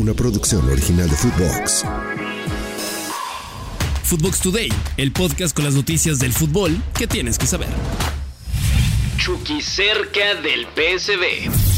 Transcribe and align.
una 0.00 0.14
producción 0.14 0.66
original 0.70 1.10
de 1.10 1.14
Footbox. 1.14 1.84
Footbox 4.02 4.40
Today, 4.40 4.72
el 4.96 5.12
podcast 5.12 5.54
con 5.54 5.66
las 5.66 5.74
noticias 5.74 6.18
del 6.18 6.32
fútbol 6.32 6.82
que 6.98 7.06
tienes 7.06 7.36
que 7.38 7.46
saber. 7.46 7.68
Chucky 9.18 9.60
cerca 9.60 10.34
del 10.36 10.66
PSV. 10.74 11.69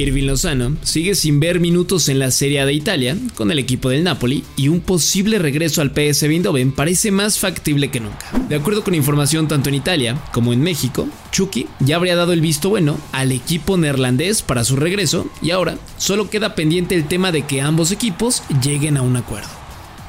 Irving 0.00 0.24
Lozano 0.24 0.76
sigue 0.82 1.14
sin 1.14 1.40
ver 1.40 1.60
minutos 1.60 2.08
en 2.08 2.18
la 2.18 2.30
Serie 2.30 2.60
A 2.60 2.66
de 2.66 2.72
Italia 2.72 3.18
con 3.34 3.50
el 3.50 3.58
equipo 3.58 3.90
del 3.90 4.02
Napoli 4.02 4.44
y 4.56 4.68
un 4.68 4.80
posible 4.80 5.38
regreso 5.38 5.82
al 5.82 5.90
PSV 5.90 6.30
Eindhoven 6.30 6.72
parece 6.72 7.10
más 7.10 7.38
factible 7.38 7.90
que 7.90 8.00
nunca. 8.00 8.30
De 8.48 8.56
acuerdo 8.56 8.82
con 8.82 8.94
información 8.94 9.46
tanto 9.46 9.68
en 9.68 9.74
Italia 9.74 10.18
como 10.32 10.54
en 10.54 10.62
México, 10.62 11.06
Chucky 11.32 11.66
ya 11.80 11.96
habría 11.96 12.16
dado 12.16 12.32
el 12.32 12.40
visto 12.40 12.70
bueno 12.70 12.98
al 13.12 13.30
equipo 13.30 13.76
neerlandés 13.76 14.40
para 14.40 14.64
su 14.64 14.76
regreso 14.76 15.30
y 15.42 15.50
ahora 15.50 15.76
solo 15.98 16.30
queda 16.30 16.54
pendiente 16.54 16.94
el 16.94 17.06
tema 17.06 17.30
de 17.30 17.42
que 17.42 17.60
ambos 17.60 17.90
equipos 17.90 18.42
lleguen 18.62 18.96
a 18.96 19.02
un 19.02 19.16
acuerdo. 19.16 19.50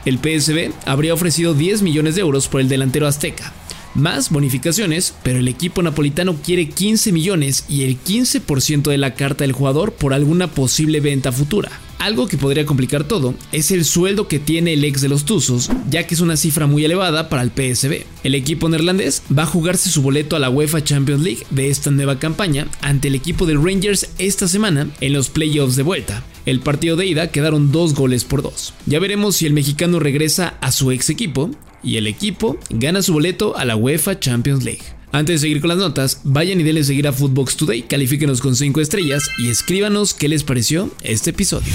El 0.06 0.20
PSV 0.20 0.72
habría 0.86 1.14
ofrecido 1.14 1.54
10 1.54 1.82
millones 1.82 2.16
de 2.16 2.22
euros 2.22 2.48
por 2.48 2.62
el 2.62 2.70
delantero 2.70 3.08
azteca, 3.08 3.54
más 3.94 4.30
bonificaciones, 4.30 5.14
pero 5.24 5.40
el 5.40 5.48
equipo 5.48 5.82
napolitano 5.82 6.36
quiere 6.36 6.70
15 6.70 7.12
millones 7.12 7.66
y 7.70 7.84
el 7.84 8.02
15% 8.02 8.90
de 8.90 8.98
la 8.98 9.16
carta 9.16 9.44
del 9.44 9.54
jugador 9.54 9.94
por 9.94 10.14
alguna 10.14 10.48
posible 10.48 11.00
venta 11.00 11.32
futura. 11.32 11.72
Algo 12.02 12.28
que 12.28 12.38
podría 12.38 12.66
complicar 12.66 13.04
todo 13.04 13.36
es 13.52 13.70
el 13.70 13.86
sueldo 13.86 14.28
que 14.28 14.40
tiene 14.40 14.74
el 14.74 14.84
ex 14.84 15.02
de 15.02 15.10
los 15.10 15.24
Tuzos, 15.24 15.70
ya 15.88 16.08
que 16.08 16.16
es 16.16 16.20
una 16.20 16.36
cifra 16.36 16.66
muy 16.66 16.84
elevada 16.84 17.30
para 17.30 17.44
el 17.44 17.52
PSV. 17.52 18.06
El 18.24 18.34
equipo 18.34 18.68
neerlandés 18.68 19.22
va 19.38 19.44
a 19.44 19.46
jugarse 19.46 19.92
su 19.92 20.02
boleto 20.02 20.36
a 20.36 20.40
la 20.40 20.50
UEFA 20.50 20.84
Champions 20.84 21.22
League 21.22 21.46
de 21.52 21.70
esta 21.70 21.92
nueva 21.92 22.18
campaña 22.18 22.68
ante 22.82 23.10
el 23.10 23.14
equipo 23.14 23.46
de 23.46 23.54
Rangers 23.54 24.10
esta 24.18 24.48
semana 24.48 24.90
en 25.00 25.14
los 25.14 25.30
playoffs 25.30 25.76
de 25.76 25.84
vuelta. 25.84 26.24
El 26.48 26.60
partido 26.60 26.96
de 26.96 27.06
ida 27.06 27.30
quedaron 27.30 27.72
dos 27.72 27.94
goles 27.94 28.24
por 28.24 28.42
dos. 28.42 28.74
Ya 28.88 29.00
veremos 29.00 29.36
si 29.36 29.46
el 29.46 29.54
mexicano 29.54 30.00
regresa 30.00 30.58
a 30.60 30.72
su 30.72 30.90
ex 30.90 31.12
equipo 31.12 31.52
y 31.84 31.98
el 31.98 32.08
equipo 32.08 32.58
gana 32.70 33.02
su 33.02 33.14
boleto 33.14 33.58
a 33.58 33.66
la 33.66 33.76
UEFA 33.76 34.20
Champions 34.20 34.64
League. 34.64 34.84
Antes 35.12 35.42
de 35.42 35.48
seguir 35.48 35.60
con 35.60 35.70
las 35.70 35.78
notas, 35.78 36.22
vayan 36.24 36.62
y 36.62 36.64
denle 36.64 36.84
seguir 36.84 37.08
a 37.08 37.12
Footbox 37.12 37.58
Today, 37.58 37.82
califíquenos 37.84 38.40
con 38.40 38.56
5 38.56 38.80
estrellas 38.80 39.30
y 39.38 39.50
escríbanos 39.50 40.14
qué 40.14 40.30
les 40.30 40.44
pareció 40.44 40.90
este 41.02 41.32
episodio. 41.32 41.72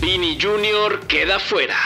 Vini 0.00 0.36
Jr. 0.40 1.06
queda 1.06 1.38
fuera. 1.38 1.76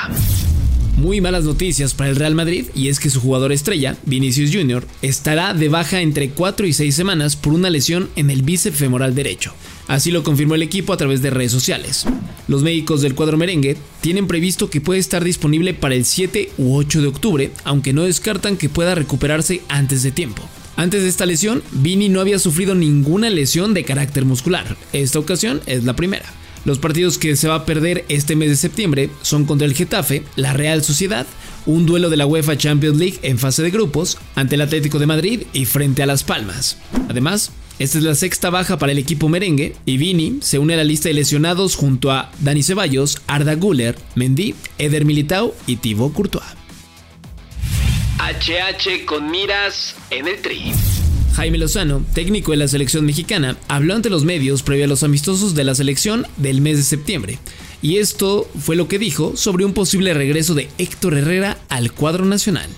Muy 0.99 1.21
malas 1.21 1.45
noticias 1.45 1.95
para 1.95 2.11
el 2.11 2.17
Real 2.17 2.35
Madrid 2.35 2.67
y 2.75 2.89
es 2.89 2.99
que 2.99 3.09
su 3.09 3.21
jugador 3.21 3.53
estrella, 3.53 3.97
Vinicius 4.05 4.51
Jr., 4.53 4.85
estará 5.01 5.55
de 5.55 5.69
baja 5.69 6.01
entre 6.01 6.31
4 6.31 6.67
y 6.67 6.73
6 6.73 6.93
semanas 6.93 7.37
por 7.37 7.53
una 7.53 7.71
lesión 7.71 8.11
en 8.17 8.31
el 8.31 8.43
bíceps 8.43 8.79
femoral 8.79 9.15
derecho. 9.15 9.55
Así 9.87 10.11
lo 10.11 10.25
confirmó 10.25 10.57
el 10.57 10.63
equipo 10.63 10.93
a 10.93 10.97
través 10.97 11.23
de 11.23 11.31
redes 11.31 11.53
sociales. 11.53 12.05
Los 12.49 12.65
médicos 12.65 13.01
del 13.01 13.15
cuadro 13.15 13.39
merengue 13.39 13.77
tienen 14.01 14.27
previsto 14.27 14.71
que 14.71 14.81
puede 14.81 14.99
estar 14.99 15.23
disponible 15.23 15.73
para 15.73 15.95
el 15.95 16.05
7 16.05 16.51
u 16.59 16.75
8 16.75 17.01
de 17.01 17.07
octubre, 17.07 17.51
aunque 17.63 17.93
no 17.93 18.03
descartan 18.03 18.57
que 18.57 18.69
pueda 18.69 18.97
recuperarse 18.97 19.61
antes 19.69 20.03
de 20.03 20.11
tiempo. 20.11 20.43
Antes 20.75 21.05
de 21.05 21.11
esta 21.11 21.27
lesión, 21.27 21.63
Vini 21.71 22.09
no 22.09 22.21
había 22.21 22.41
sufrido 22.41 22.75
ninguna 22.75 23.31
lesión 23.31 23.73
de 23.73 23.85
carácter 23.85 24.25
muscular. 24.25 24.77
Esta 24.93 25.21
ocasión 25.21 25.61
es 25.67 25.85
la 25.85 25.95
primera. 25.95 26.27
Los 26.69 26.79
partidos 26.79 27.17
que 27.17 27.35
se 27.35 27.49
va 27.49 27.55
a 27.55 27.65
perder 27.65 28.05
este 28.11 28.37
mes 28.37 28.51
de 28.51 28.57
septiembre 28.57 29.09
son 29.23 29.47
contra 29.47 29.67
el 29.67 29.73
Getafe, 29.73 30.25
la 30.37 30.53
Real 30.53 30.85
Sociedad, 30.85 31.27
un 31.65 31.87
duelo 31.87 32.11
de 32.11 32.19
la 32.19 32.27
UEFA 32.27 32.59
Champions 32.59 32.99
League 32.99 33.19
en 33.23 33.39
fase 33.39 33.63
de 33.63 33.71
grupos, 33.71 34.19
ante 34.35 34.57
el 34.57 34.61
Atlético 34.61 34.99
de 34.99 35.07
Madrid 35.07 35.45
y 35.55 35.65
frente 35.65 36.03
a 36.03 36.07
Las 36.07 36.25
Palmas. 36.25 36.77
Además, 37.09 37.53
esta 37.79 37.97
es 37.97 38.05
la 38.05 38.15
sexta 38.15 38.51
baja 38.51 38.79
para 38.79 38.93
el 38.93 38.99
equipo 38.99 39.31
merengue 39.31 39.77
y 39.87 39.97
Vini 39.97 40.41
se 40.43 40.59
une 40.59 40.75
a 40.75 40.77
la 40.77 40.85
lista 40.85 41.09
de 41.09 41.15
lesionados 41.15 41.75
junto 41.75 42.13
a 42.13 42.31
Dani 42.41 42.63
Ceballos, 42.63 43.23
Arda 43.27 43.55
Guller, 43.55 43.97
Mendy, 44.15 44.55
Eder 44.77 45.07
Militao 45.07 45.55
y 45.67 45.77
Thibaut 45.77 46.13
Courtois. 46.13 46.45
HH 48.19 49.07
con 49.07 49.31
miras 49.31 49.97
en 50.11 50.29
el 50.29 50.43
tri. 50.43 50.75
Jaime 51.39 51.59
Lozano, 51.59 52.05
técnico 52.15 52.51
de 52.51 52.57
la 52.57 52.67
selección 52.67 53.07
mexicana, 53.07 53.57
habló 53.69 53.95
ante 53.95 54.11
los 54.11 54.25
medios 54.25 54.65
previo 54.65 54.87
a 54.87 54.89
los 54.89 55.05
amistosos 55.05 55.55
de 55.55 55.63
la 55.63 55.77
selección 55.77 56.27
del 56.37 56.61
mes 56.61 56.79
de 56.79 56.83
septiembre. 56.83 57.39
Y 57.81 57.99
esto 57.99 58.51
fue 58.59 58.75
lo 58.75 58.89
que 58.89 58.99
dijo 58.99 59.37
sobre 59.37 59.65
un 59.65 59.73
posible 59.73 60.15
regreso 60.15 60.55
de 60.55 60.69
Héctor 60.79 61.15
Herrera 61.15 61.57
al 61.69 61.93
cuadro 61.93 62.25
nacional. 62.25 62.69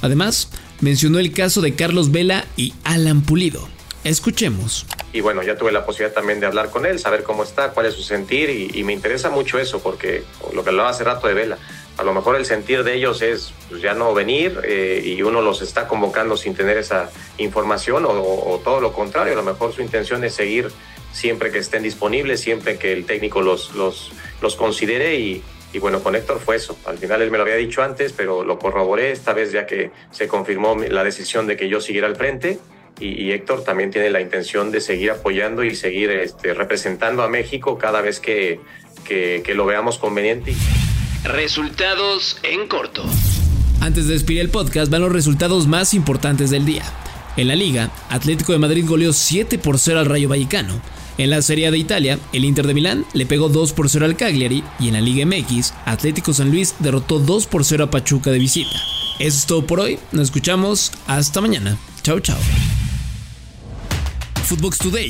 Además, 0.00 0.48
mencionó 0.80 1.20
el 1.20 1.32
caso 1.32 1.60
de 1.60 1.76
Carlos 1.76 2.10
Vela 2.10 2.44
y 2.56 2.74
Alan 2.82 3.22
Pulido. 3.22 3.68
Escuchemos. 4.02 4.84
Y 5.12 5.20
bueno, 5.20 5.44
ya 5.44 5.56
tuve 5.56 5.70
la 5.70 5.86
posibilidad 5.86 6.12
también 6.12 6.40
de 6.40 6.46
hablar 6.46 6.70
con 6.70 6.84
él, 6.86 6.98
saber 6.98 7.22
cómo 7.22 7.44
está, 7.44 7.70
cuál 7.70 7.86
es 7.86 7.94
su 7.94 8.02
sentir 8.02 8.50
y, 8.50 8.80
y 8.80 8.82
me 8.82 8.94
interesa 8.94 9.30
mucho 9.30 9.60
eso 9.60 9.80
porque 9.80 10.24
lo 10.52 10.64
que 10.64 10.70
hablaba 10.70 10.90
hace 10.90 11.04
rato 11.04 11.28
de 11.28 11.34
Vela 11.34 11.56
a 11.98 12.04
lo 12.04 12.14
mejor 12.14 12.36
el 12.36 12.46
sentir 12.46 12.84
de 12.84 12.94
ellos 12.94 13.22
es 13.22 13.52
pues, 13.68 13.82
ya 13.82 13.94
no 13.94 14.14
venir 14.14 14.60
eh, 14.64 15.02
y 15.04 15.22
uno 15.22 15.42
los 15.42 15.62
está 15.62 15.86
convocando 15.86 16.36
sin 16.36 16.54
tener 16.54 16.78
esa 16.78 17.10
información 17.38 18.04
o, 18.06 18.60
todo 18.64 18.80
lo 18.80 18.92
contrario, 18.92 19.34
a 19.34 19.36
lo 19.36 19.42
mejor 19.42 19.72
su 19.72 19.82
intención 19.82 20.24
es 20.24 20.34
seguir 20.34 20.70
siempre 21.12 21.50
que 21.50 21.58
estén 21.58 21.82
disponibles, 21.82 22.40
siempre 22.40 22.78
que 22.78 22.92
el 22.92 23.04
técnico 23.04 23.42
los, 23.42 23.74
los, 23.74 24.56
considere 24.56 25.16
y, 25.16 25.42
y 25.72 25.78
bueno, 25.78 26.02
con 26.02 26.16
Héctor 26.16 26.40
fue 26.40 26.56
eso. 26.56 26.78
Al 26.86 26.96
final 26.96 27.20
él 27.20 27.30
me 27.30 27.36
lo 27.36 27.42
había 27.42 27.56
dicho 27.56 27.82
antes, 27.82 28.14
pero 28.14 28.44
lo 28.44 28.58
corroboré 28.58 29.12
esta 29.12 29.34
vez 29.34 29.52
ya 29.52 29.66
que 29.66 29.90
se 30.10 30.26
confirmó 30.26 30.74
la 30.76 31.04
decisión 31.04 31.46
de 31.46 31.56
que 31.56 31.68
yo 31.68 31.82
siguiera 31.82 32.06
al 32.06 32.16
frente. 32.16 32.58
Y, 32.98 33.22
y 33.22 33.32
Héctor 33.32 33.64
también 33.64 33.90
tiene 33.90 34.08
la 34.10 34.20
intención 34.20 34.70
de 34.70 34.80
seguir 34.80 35.10
apoyando 35.10 35.64
y 35.64 35.74
seguir 35.74 36.10
este, 36.10 36.54
representando 36.54 37.22
a 37.22 37.28
México 37.28 37.76
cada 37.76 38.00
vez 38.00 38.18
que 38.20 38.58
lo 39.54 39.66
veamos 39.66 39.98
conveniente. 39.98 40.54
Resultados 41.24 42.36
en 42.42 42.66
corto. 42.66 43.04
Antes 43.80 44.08
de 44.08 44.14
despedir 44.14 44.40
el 44.40 44.48
podcast 44.48 44.90
van 44.90 45.02
los 45.02 45.12
resultados 45.12 45.68
más 45.68 45.94
importantes 45.94 46.50
del 46.50 46.64
día. 46.64 46.82
En 47.36 47.46
la 47.46 47.54
liga, 47.54 47.92
Atlético 48.10 48.50
de 48.52 48.58
Madrid 48.58 48.84
goleó 48.84 49.12
7 49.12 49.56
por 49.58 49.78
0 49.78 50.00
al 50.00 50.06
Rayo 50.06 50.28
Vallecano. 50.28 50.80
En 51.18 51.30
la 51.30 51.40
Serie 51.40 51.68
A 51.68 51.70
de 51.70 51.78
Italia, 51.78 52.18
el 52.32 52.44
Inter 52.44 52.66
de 52.66 52.74
Milán 52.74 53.04
le 53.12 53.24
pegó 53.24 53.48
2 53.48 53.72
por 53.72 53.88
0 53.88 54.04
al 54.04 54.16
Cagliari 54.16 54.64
y 54.80 54.88
en 54.88 54.94
la 54.94 55.00
Liga 55.00 55.24
MX, 55.24 55.74
Atlético 55.84 56.34
San 56.34 56.50
Luis 56.50 56.74
derrotó 56.80 57.20
2 57.20 57.46
por 57.46 57.64
0 57.64 57.84
a 57.84 57.90
Pachuca 57.90 58.32
de 58.32 58.40
visita. 58.40 58.74
Eso 59.20 59.38
es 59.38 59.46
todo 59.46 59.64
por 59.64 59.78
hoy, 59.78 60.00
nos 60.10 60.24
escuchamos 60.24 60.90
hasta 61.06 61.40
mañana. 61.40 61.78
Chao, 62.02 62.18
chao. 62.18 62.38
Footbox 64.44 64.78
Today. 64.78 65.08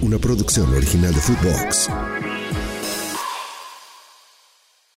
Una 0.00 0.16
producción 0.18 0.72
original 0.74 1.14
de 1.14 1.20
Footbox. 1.20 1.90